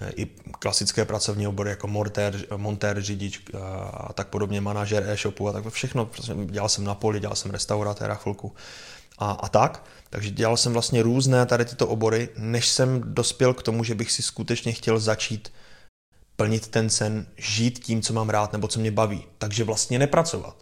[0.00, 0.26] Eh, i
[0.58, 3.58] klasické pracovní obory jako montér, montér řidič eh,
[3.92, 6.06] a tak podobně, manažer e-shopu a tak všechno.
[6.06, 8.54] Prostě dělal jsem na poli, dělal jsem restauratéra chvilku
[9.18, 9.84] a, a tak.
[10.10, 14.12] Takže dělal jsem vlastně různé tady tyto obory, než jsem dospěl k tomu, že bych
[14.12, 15.52] si skutečně chtěl začít
[16.36, 19.24] plnit ten sen, žít tím, co mám rád nebo co mě baví.
[19.38, 20.56] Takže vlastně nepracovat.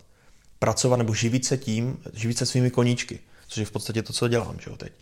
[0.59, 4.29] Pracovat nebo živit se tím, živit se svými koníčky, což je v podstatě to, co
[4.29, 4.93] dělám že jo, teď.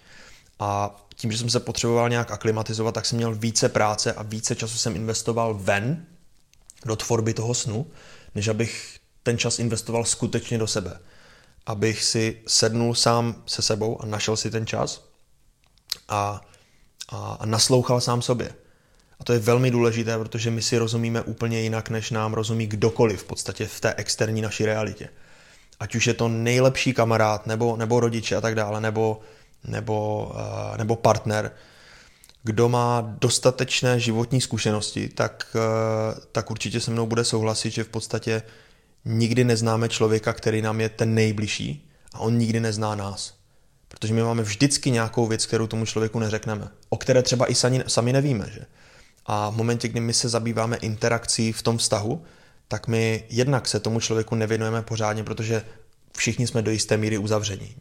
[0.61, 4.57] A tím, že jsem se potřeboval nějak aklimatizovat, tak jsem měl více práce a více
[4.57, 6.07] času jsem investoval ven
[6.85, 7.87] do tvorby toho snu,
[8.35, 10.99] než abych ten čas investoval skutečně do sebe.
[11.67, 15.05] Abych si sednul sám se sebou a našel si ten čas
[16.09, 16.41] a,
[17.09, 18.55] a, a naslouchal sám sobě.
[19.21, 23.21] A to je velmi důležité, protože my si rozumíme úplně jinak, než nám rozumí kdokoliv
[23.21, 25.09] v podstatě v té externí naší realitě.
[25.81, 29.21] Ať už je to nejlepší kamarád, nebo, nebo rodiče a tak dále, nebo,
[29.65, 31.51] nebo, uh, nebo partner,
[32.43, 37.89] kdo má dostatečné životní zkušenosti, tak, uh, tak určitě se mnou bude souhlasit, že v
[37.89, 38.43] podstatě
[39.05, 43.35] nikdy neznáme člověka, který nám je ten nejbližší a on nikdy nezná nás.
[43.89, 47.85] Protože my máme vždycky nějakou věc, kterou tomu člověku neřekneme, o které třeba i sami,
[47.87, 48.51] sami nevíme.
[48.53, 48.67] Že?
[49.27, 52.23] A v momentě, kdy my se zabýváme interakcí v tom vztahu,
[52.69, 55.63] tak my jednak se tomu člověku nevěnujeme pořádně, protože
[56.17, 57.75] všichni jsme do jisté míry uzavření.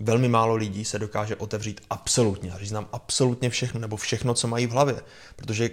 [0.00, 4.48] Velmi málo lidí se dokáže otevřít absolutně a říct nám absolutně všechno, nebo všechno, co
[4.48, 4.96] mají v hlavě.
[5.36, 5.70] Protože,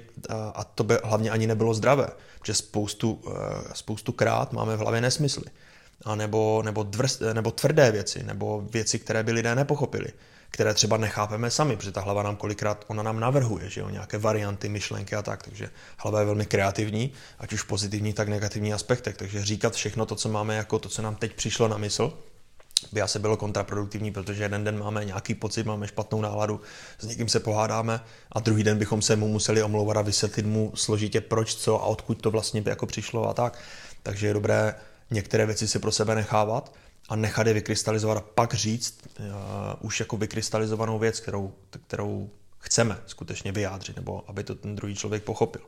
[0.53, 2.07] a to by hlavně ani nebylo zdravé,
[2.39, 3.21] protože spoustu,
[3.73, 5.45] spoustu krát máme v hlavě nesmysly.
[6.05, 10.07] A nebo, nebo, dvrst, nebo tvrdé věci, nebo věci, které by lidé nepochopili
[10.49, 14.17] které třeba nechápeme sami, protože ta hlava nám kolikrát, ona nám navrhuje, že jo, nějaké
[14.17, 19.17] varianty, myšlenky a tak, takže hlava je velmi kreativní, ať už pozitivní, tak negativní aspektech,
[19.17, 22.13] takže říkat všechno to, co máme jako to, co nám teď přišlo na mysl,
[22.91, 26.61] by asi bylo kontraproduktivní, protože jeden den máme nějaký pocit, máme špatnou náladu,
[26.99, 27.99] s někým se pohádáme
[28.31, 31.85] a druhý den bychom se mu museli omlouvat a vysvětlit mu složitě proč, co a
[31.85, 33.59] odkud to vlastně by jako přišlo a tak.
[34.03, 34.75] Takže je dobré
[35.11, 36.73] některé věci si pro sebe nechávat
[37.09, 39.25] a nechat je vykrystalizovat a pak říct uh,
[39.79, 41.53] už jako vykrystalizovanou věc, kterou,
[41.87, 45.61] kterou chceme skutečně vyjádřit, nebo aby to ten druhý člověk pochopil.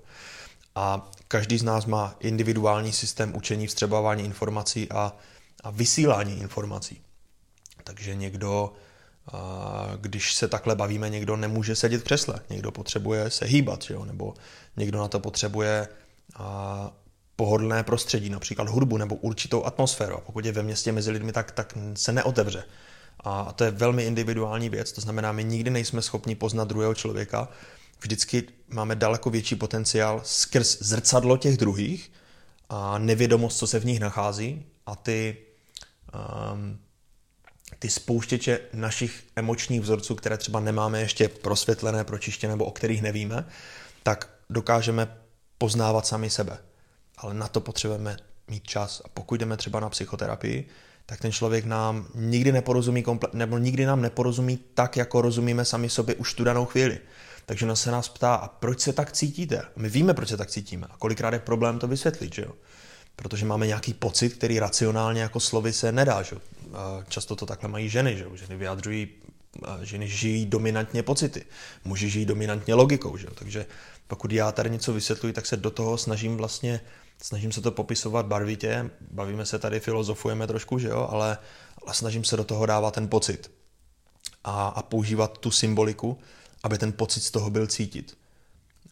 [0.75, 5.15] A každý z nás má individuální systém učení, vstřebávání informací a,
[5.63, 7.01] a vysílání informací.
[7.83, 8.73] Takže někdo,
[10.01, 14.05] když se takhle bavíme, někdo nemůže sedět v křesle, někdo potřebuje se hýbat, že jo?
[14.05, 14.33] nebo
[14.77, 15.87] někdo na to potřebuje
[17.35, 20.15] pohodlné prostředí, například hudbu nebo určitou atmosféru.
[20.15, 22.63] A pokud je ve městě mezi lidmi, tak, tak se neotevře.
[23.23, 27.47] A to je velmi individuální věc, to znamená, my nikdy nejsme schopni poznat druhého člověka,
[28.01, 32.11] vždycky máme daleko větší potenciál skrz zrcadlo těch druhých
[32.69, 35.37] a nevědomost, co se v nich nachází a ty,
[36.53, 36.79] um,
[37.79, 43.45] ty spouštěče našich emočních vzorců, které třeba nemáme ještě prosvětlené, pročištěné nebo o kterých nevíme,
[44.03, 45.17] tak dokážeme
[45.57, 46.57] poznávat sami sebe
[47.21, 49.01] ale na to potřebujeme mít čas.
[49.05, 50.67] A pokud jdeme třeba na psychoterapii,
[51.05, 55.89] tak ten člověk nám nikdy neporozumí komple- nebo nikdy nám neporozumí tak, jako rozumíme sami
[55.89, 56.99] sobě už tu danou chvíli.
[57.45, 59.61] Takže on se nás ptá, a proč se tak cítíte?
[59.75, 60.87] My víme, proč se tak cítíme.
[60.89, 62.53] A kolikrát je problém to vysvětlit, že jo?
[63.15, 66.41] Protože máme nějaký pocit, který racionálně jako slovy se nedá, že jo?
[67.07, 68.35] Často to takhle mají ženy, že jo?
[68.35, 69.07] Ženy vyjadřují,
[69.81, 71.45] ženy žijí dominantně pocity.
[71.85, 73.33] Muži žijí dominantně logikou, že jo?
[73.35, 73.65] Takže
[74.07, 76.81] pokud já tady něco vysvětluji, tak se do toho snažím vlastně
[77.21, 81.37] snažím se to popisovat barvitě, bavíme se tady, filozofujeme trošku, že jo, ale,
[81.85, 83.51] ale snažím se do toho dávat ten pocit
[84.43, 86.17] a, a používat tu symboliku,
[86.63, 88.17] aby ten pocit z toho byl cítit.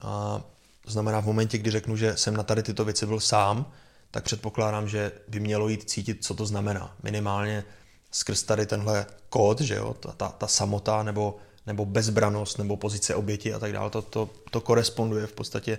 [0.01, 0.41] A
[0.83, 3.71] to znamená, v momentě, kdy řeknu, že jsem na tady tyto věci byl sám,
[4.11, 6.95] tak předpokládám, že by mělo jít cítit, co to znamená.
[7.03, 7.63] Minimálně
[8.11, 13.15] skrz tady tenhle kód, že jo, ta, ta, ta samota nebo, nebo bezbranost nebo pozice
[13.15, 15.77] oběti a tak dále, to, to, to koresponduje v podstatě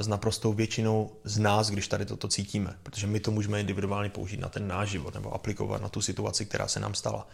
[0.00, 4.40] s naprostou většinou z nás, když tady toto cítíme, protože my to můžeme individuálně použít
[4.40, 7.28] na ten náš život nebo aplikovat na tu situaci, která se nám stala.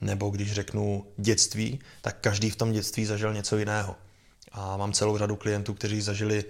[0.00, 3.96] Nebo když řeknu dětství, tak každý v tom dětství zažil něco jiného.
[4.52, 6.44] A mám celou řadu klientů, kteří zažili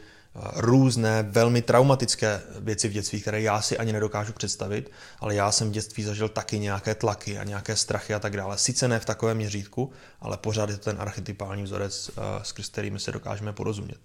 [0.56, 5.68] různé velmi traumatické věci v dětství, které já si ani nedokážu představit, ale já jsem
[5.68, 8.58] v dětství zažil taky nějaké tlaky a nějaké strachy a tak dále.
[8.58, 12.10] Sice ne v takovém měřítku, ale pořád je to ten archetypální vzorec,
[12.42, 13.98] s kterými se dokážeme porozumět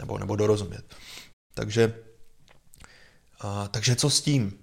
[0.00, 0.94] nebo, nebo dorozumět.
[1.54, 1.94] Takže,
[3.40, 4.58] a, takže co s tím?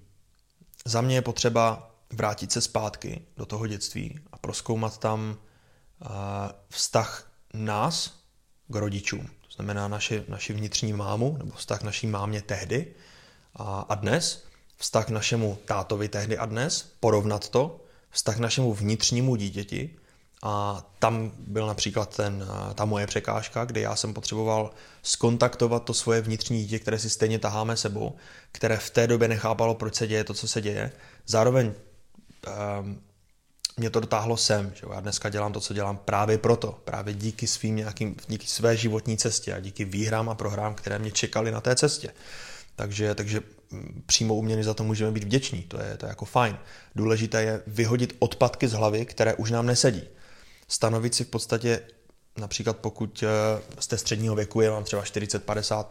[0.86, 5.38] Za mě je potřeba vrátit se zpátky do toho dětství a proskoumat tam
[6.02, 8.23] a, vztah nás
[8.67, 9.28] k rodičům.
[9.28, 12.95] To znamená naši, naši vnitřní mámu, nebo vztah naší mámě tehdy
[13.56, 14.45] a, a dnes,
[14.76, 19.97] vztah našemu tátovi tehdy a dnes, porovnat to, vztah našemu vnitřnímu dítěti
[20.43, 24.71] a tam byl například ten, ta moje překážka, kde já jsem potřeboval
[25.04, 28.15] skontaktovat to svoje vnitřní dítě, které si stejně taháme sebou,
[28.52, 30.91] které v té době nechápalo, proč se děje to, co se děje.
[31.26, 31.73] Zároveň
[32.82, 33.02] um,
[33.78, 37.47] mě to dotáhlo sem, že já dneska dělám to, co dělám právě proto, právě díky
[37.47, 41.62] svým nějakým, díky své životní cestě a díky výhrám a prohrám, které mě čekaly na
[41.62, 42.13] té cestě.
[42.76, 46.10] Takže, takže mm, přímo u mě za to můžeme být vděční, to je, to je
[46.10, 46.58] jako fajn.
[46.95, 50.04] Důležité je vyhodit odpadky z hlavy, které už nám nesedí.
[50.67, 51.82] Stanovit si v podstatě,
[52.38, 55.86] například pokud eh, jste středního věku, je vám třeba 40-50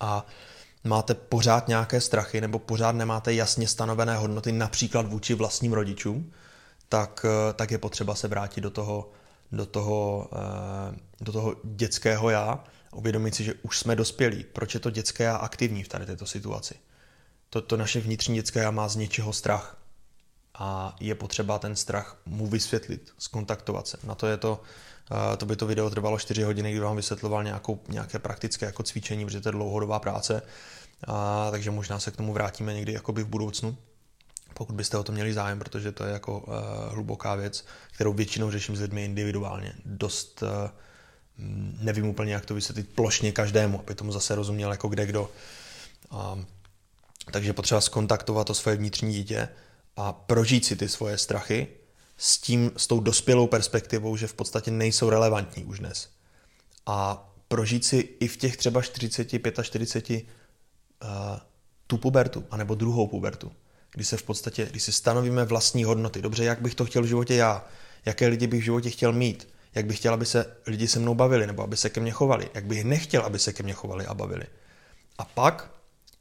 [0.00, 0.26] a
[0.84, 6.32] máte pořád nějaké strachy nebo pořád nemáte jasně stanovené hodnoty, například vůči vlastním rodičům,
[6.88, 9.10] tak, eh, tak je potřeba se vrátit do toho,
[9.52, 14.44] do toho, eh, do toho dětského já, uvědomit si, že už jsme dospělí.
[14.52, 16.74] Proč je to dětské já aktivní v tady této situaci?
[17.50, 19.78] To, to naše vnitřní dětské já má z něčeho strach
[20.58, 23.98] a je potřeba ten strach mu vysvětlit, skontaktovat se.
[24.04, 24.62] Na to je to,
[25.32, 28.82] eh, to by to video trvalo 4 hodiny, kdy vám vysvětloval nějakou, nějaké praktické jako
[28.82, 30.42] cvičení, protože to je dlouhodobá práce,
[31.06, 33.76] a, takže možná se k tomu vrátíme někdy jakoby v budoucnu,
[34.54, 36.54] pokud byste o to měli zájem, protože to je jako uh,
[36.94, 39.72] hluboká věc, kterou většinou řeším s lidmi individuálně.
[39.84, 40.48] Dost uh,
[41.80, 45.30] nevím úplně, jak to vysvětlit plošně každému, aby tomu zase rozuměl jako kde kdo.
[46.12, 46.38] Uh,
[47.32, 49.48] takže potřeba skontaktovat to svoje vnitřní dítě,
[49.98, 51.68] a prožít si ty svoje strachy
[52.16, 56.08] s tím, s tou dospělou perspektivou, že v podstatě nejsou relevantní už dnes.
[56.86, 59.28] A prožít si i v těch třeba 40,
[59.62, 60.24] 45
[61.02, 61.08] uh,
[61.86, 63.52] tu pubertu, anebo druhou pubertu,
[63.92, 66.22] kdy se v podstatě, kdy si stanovíme vlastní hodnoty.
[66.22, 67.64] Dobře, jak bych to chtěl v životě já,
[68.04, 71.14] jaké lidi bych v životě chtěl mít, jak bych chtěl, aby se lidi se mnou
[71.14, 74.06] bavili, nebo aby se ke mně chovali, jak bych nechtěl, aby se ke mně chovali
[74.06, 74.46] a bavili.
[75.18, 75.70] A pak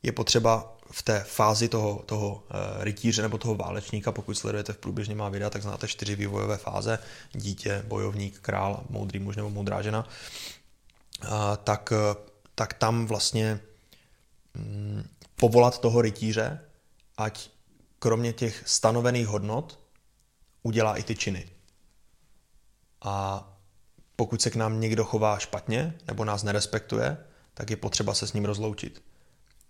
[0.04, 4.78] je potřeba v té fázi toho, toho uh, rytíře nebo toho válečníka, pokud sledujete v
[4.78, 7.00] průběžně má videa, tak znáte čtyři vývojové fáze,
[7.34, 10.08] dítě, bojovník, král, moudrý muž nebo moudrá žena,
[11.64, 11.98] tak, uh,
[12.56, 13.60] tak tam vlastně
[14.56, 15.04] um,
[15.36, 16.60] povolat toho rytíře,
[17.18, 17.50] ať
[18.00, 19.80] kromě těch stanovených hodnot
[20.64, 21.50] udělá i ty činy.
[23.02, 23.48] A
[24.16, 27.18] pokud se k nám někdo chová špatně nebo nás nerespektuje,
[27.54, 29.04] tak je potřeba se s ním rozloučit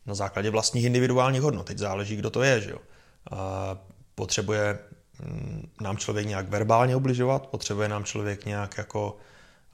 [0.08, 1.66] na základě vlastních individuálních hodnot.
[1.66, 2.62] Teď záleží, kdo to je.
[2.62, 2.78] Že jo?
[3.32, 3.78] A
[4.16, 4.80] potřebuje
[5.20, 9.18] mm, nám člověk nějak verbálně ubližovat, potřebuje nám člověk nějak jako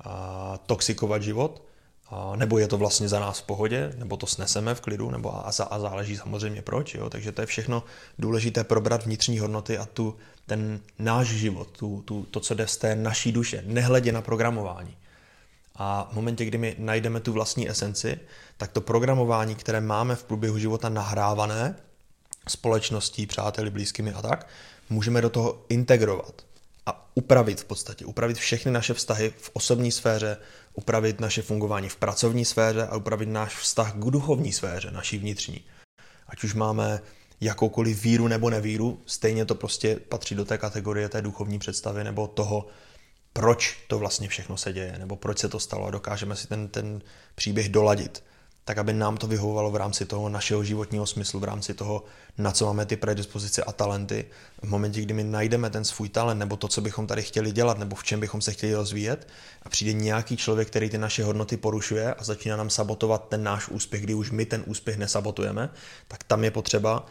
[0.03, 1.63] a, toxikovat život,
[2.09, 5.35] a, nebo je to vlastně za nás v pohodě, nebo to sneseme v klidu, nebo
[5.35, 6.95] a, a záleží samozřejmě proč.
[6.95, 7.09] Jo?
[7.09, 7.83] Takže to je všechno
[8.19, 10.15] důležité probrat vnitřní hodnoty a tu,
[10.45, 14.97] ten náš život, tu, tu, to, co jde z té naší duše, nehledě na programování.
[15.75, 18.19] A v momentě, kdy my najdeme tu vlastní esenci,
[18.57, 21.75] tak to programování, které máme v průběhu života nahrávané
[22.47, 24.47] společností, přáteli, blízkými a tak,
[24.89, 26.41] můžeme do toho integrovat
[26.85, 30.37] a upravit v podstatě, upravit všechny naše vztahy v osobní sféře,
[30.73, 35.61] upravit naše fungování v pracovní sféře a upravit náš vztah k duchovní sféře, naší vnitřní.
[36.27, 37.01] Ať už máme
[37.41, 42.27] jakoukoliv víru nebo nevíru, stejně to prostě patří do té kategorie té duchovní představy nebo
[42.27, 42.67] toho,
[43.33, 46.67] proč to vlastně všechno se děje, nebo proč se to stalo a dokážeme si ten,
[46.67, 47.01] ten
[47.35, 48.23] příběh doladit,
[48.65, 52.03] tak aby nám to vyhovovalo v rámci toho našeho životního smyslu, v rámci toho,
[52.37, 54.25] na co máme ty predispozice a talenty.
[54.61, 57.77] V momentě, kdy my najdeme ten svůj talent, nebo to, co bychom tady chtěli dělat,
[57.77, 59.27] nebo v čem bychom se chtěli rozvíjet,
[59.63, 63.67] a přijde nějaký člověk, který ty naše hodnoty porušuje a začíná nám sabotovat ten náš
[63.67, 65.69] úspěch, kdy už my ten úspěch nesabotujeme,
[66.07, 67.05] tak tam je potřeba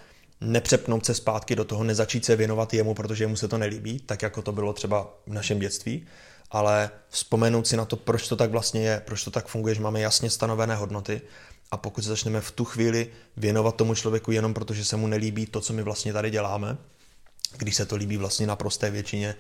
[0.45, 4.23] nepřepnout se zpátky do toho, nezačít se věnovat jemu, protože mu se to nelíbí, tak
[4.23, 6.07] jako to bylo třeba v našem dětství,
[6.51, 9.81] ale vzpomenout si na to, proč to tak vlastně je, proč to tak funguje, že
[9.81, 11.21] máme jasně stanovené hodnoty.
[11.71, 15.47] A pokud se začneme v tu chvíli věnovat tomu člověku jenom protože se mu nelíbí
[15.47, 16.77] to, co my vlastně tady děláme,
[17.57, 19.35] když se to líbí vlastně na prosté většině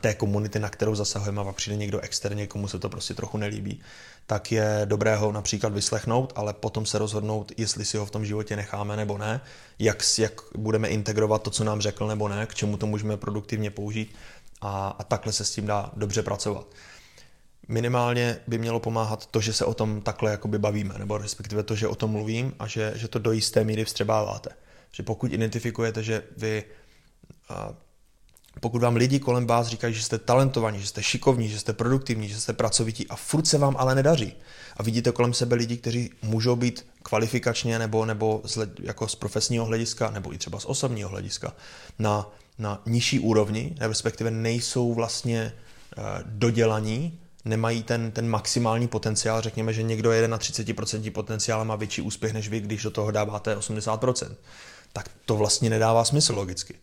[0.00, 3.80] té komunity, na kterou zasahujeme a přijde někdo externě, komu se to prostě trochu nelíbí,
[4.26, 8.24] tak je dobré ho například vyslechnout, ale potom se rozhodnout, jestli si ho v tom
[8.24, 9.40] životě necháme nebo ne,
[9.78, 13.70] jak, jak budeme integrovat to, co nám řekl nebo ne, k čemu to můžeme produktivně
[13.70, 14.14] použít
[14.60, 16.66] a, a takhle se s tím dá dobře pracovat.
[17.68, 21.76] Minimálně by mělo pomáhat to, že se o tom takhle jakoby bavíme, nebo respektive to,
[21.76, 24.50] že o tom mluvím a že, že to do jisté míry vstřebáváte.
[24.92, 26.64] Že pokud identifikujete, že vy
[28.60, 32.28] pokud vám lidi kolem vás říkají, že jste talentovaní, že jste šikovní, že jste produktivní,
[32.28, 34.32] že jste pracovití a furt se vám ale nedaří.
[34.76, 39.64] A vidíte kolem sebe lidi, kteří můžou být kvalifikačně nebo, nebo z, jako z profesního
[39.64, 41.52] hlediska, nebo i třeba z osobního hlediska
[41.98, 45.52] na, na nižší úrovni, respektive nejsou vlastně
[45.98, 49.40] uh, dodělaní, nemají ten, ten maximální potenciál.
[49.40, 52.90] Řekněme, že někdo jede na 30% potenciál a má větší úspěch než vy, když do
[52.90, 54.34] toho dáváte 80%.
[54.92, 56.74] Tak to vlastně nedává smysl logicky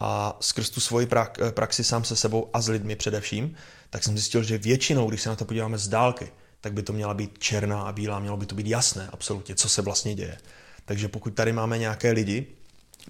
[0.00, 3.56] a skrz tu svoji prak- praxi sám se sebou a s lidmi především,
[3.90, 6.92] tak jsem zjistil, že většinou, když se na to podíváme z dálky, tak by to
[6.92, 10.38] měla být černá a bílá, mělo by to být jasné absolutně, co se vlastně děje.
[10.84, 12.46] Takže pokud tady máme nějaké lidi,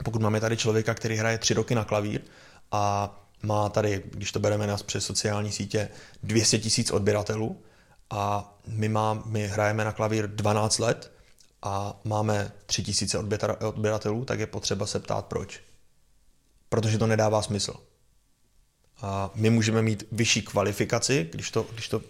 [0.04, 2.20] pokud máme tady člověka, který hraje tři roky na klavír
[2.72, 5.88] a má tady, když to bereme nás přes sociální sítě,
[6.22, 7.62] 200 tisíc odběratelů
[8.10, 11.12] a my, má, my hrajeme na klavír 12 let
[11.62, 13.18] a máme 3 tisíce
[13.64, 15.60] odběratelů, tak je potřeba se ptát proč
[16.76, 17.74] protože to nedává smysl.
[19.34, 22.04] my můžeme mít vyšší kvalifikaci, když to, když to uh,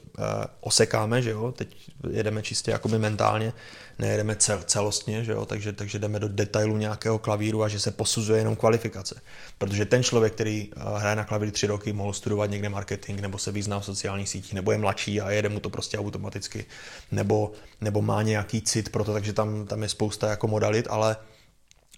[0.61, 1.77] osekáme, že jo, teď
[2.11, 3.53] jedeme čistě jakoby mentálně,
[3.99, 7.91] nejedeme cel, celostně, že jo, takže, takže jdeme do detailu nějakého klavíru a že se
[7.91, 9.21] posuzuje jenom kvalifikace.
[9.59, 13.39] Protože ten člověk, který uh, hraje na klavír tři roky, mohl studovat někde marketing, nebo
[13.39, 16.65] se vyzná v sociálních sítích, nebo je mladší a jede mu to prostě automaticky,
[17.13, 21.17] nebo, nebo má nějaký cit pro to, takže tam, tam je spousta jako modalit, ale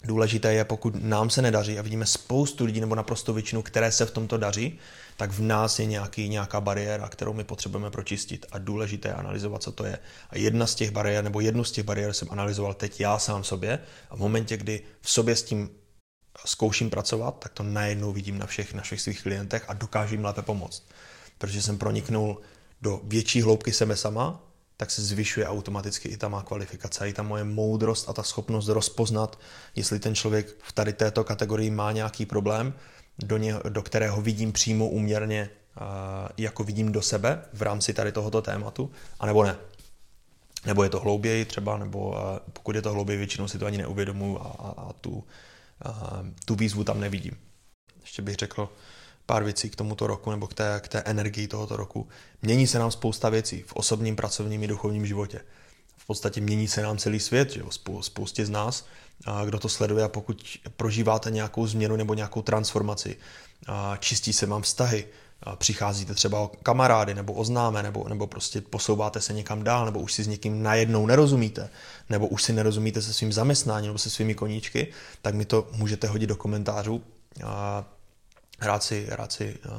[0.05, 4.07] Důležité je, pokud nám se nedaří a vidíme spoustu lidí nebo naprosto většinu, které se
[4.07, 4.78] v tomto daří,
[5.16, 9.62] tak v nás je nějaký, nějaká bariéra, kterou my potřebujeme pročistit a důležité je analyzovat,
[9.62, 9.99] co to je.
[10.30, 13.44] A jedna z těch bariér, nebo jednu z těch bariér jsem analyzoval teď já sám
[13.44, 13.78] sobě
[14.11, 15.70] a v momentě, kdy v sobě s tím
[16.46, 20.24] zkouším pracovat, tak to najednou vidím na všech, na všech svých klientech a dokážu jim
[20.24, 20.88] lépe pomoct.
[21.38, 22.40] Protože jsem proniknul
[22.82, 24.47] do větší hloubky sebe sama
[24.80, 28.68] tak se zvyšuje automaticky i ta má kvalifikace, i ta moje moudrost a ta schopnost
[28.68, 29.38] rozpoznat,
[29.76, 32.74] jestli ten člověk v tady této kategorii má nějaký problém,
[33.18, 35.50] do, ně, do kterého vidím přímo úměrně,
[36.36, 39.56] jako vidím do sebe v rámci tady tohoto tématu, anebo ne.
[40.66, 42.16] Nebo je to hlouběji třeba, nebo
[42.52, 45.22] pokud je to hlouběji, většinou si to ani neuvědomuji a, a, a tu, uh,
[46.44, 47.36] tu výzvu tam nevidím.
[48.00, 48.68] Ještě bych řekl,
[49.28, 52.08] pár věcí k tomuto roku nebo k té, k té energii tohoto roku.
[52.42, 55.40] Mění se nám spousta věcí v osobním, pracovním i duchovním životě.
[55.96, 57.68] V podstatě mění se nám celý svět, že jo,
[58.00, 58.86] spoustě z nás,
[59.24, 63.16] a kdo to sleduje a pokud prožíváte nějakou změnu nebo nějakou transformaci,
[63.66, 65.06] a čistí se vám vztahy,
[65.42, 69.84] a přicházíte třeba o kamarády nebo o známé, nebo, nebo prostě posouváte se někam dál,
[69.84, 71.70] nebo už si s někým najednou nerozumíte,
[72.10, 74.88] nebo už si nerozumíte se svým zaměstnáním nebo se svými koníčky,
[75.22, 77.02] tak mi to můžete hodit do komentářů.
[77.44, 77.84] A
[78.61, 79.72] rád si, rád si uh,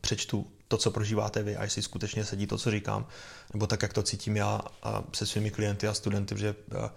[0.00, 3.06] přečtu to, co prožíváte vy a jestli skutečně sedí to, co říkám,
[3.52, 6.88] nebo tak, jak to cítím já a se svými klienty a studenty, že uh,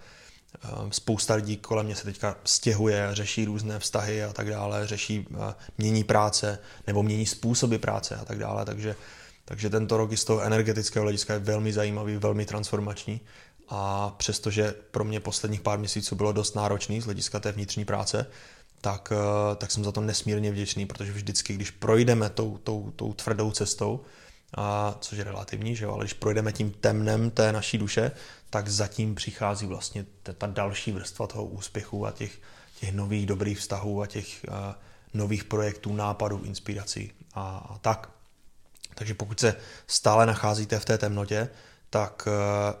[0.90, 5.26] spousta lidí kolem mě se teďka stěhuje, řeší různé vztahy a tak dále, řeší,
[5.78, 8.96] mění práce nebo mění způsoby práce a tak dále, takže,
[9.44, 13.20] takže tento rok z toho energetického hlediska je velmi zajímavý, velmi transformační
[13.68, 18.26] a přestože pro mě posledních pár měsíců bylo dost náročný z hlediska té vnitřní práce,
[18.82, 23.12] tak, eh, tak jsem za to nesmírně vděčný, protože vždycky, když projdeme tou, tou, tou
[23.12, 24.04] tvrdou cestou,
[24.56, 28.10] a, což je relativní, že jo, ale když projdeme tím temnem té naší duše,
[28.50, 32.40] tak zatím přichází vlastně ta, další vrstva toho úspěchu a těch,
[32.80, 34.78] těch nových dobrých vztahů a těch a,
[35.14, 38.10] nových projektů, nápadů, inspirací a, a tak.
[38.94, 39.56] Takže pokud se
[39.86, 41.48] stále nacházíte v té temnotě,
[41.90, 42.74] tak a, eh,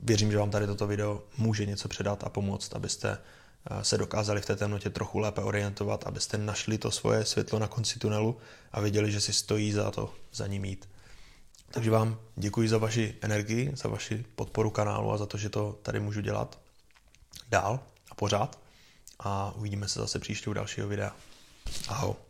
[0.00, 3.18] věřím, že vám tady toto video může něco předat a pomoct, abyste
[3.82, 7.98] se dokázali v té temnotě trochu lépe orientovat, abyste našli to svoje světlo na konci
[7.98, 8.36] tunelu
[8.72, 10.88] a věděli, že si stojí za to za ním jít.
[11.70, 15.78] Takže vám děkuji za vaši energii, za vaši podporu kanálu a za to, že to
[15.82, 16.58] tady můžu dělat
[17.48, 17.80] dál
[18.10, 18.58] a pořád.
[19.18, 21.16] A uvidíme se zase příště u dalšího videa.
[21.88, 22.29] Ahoj.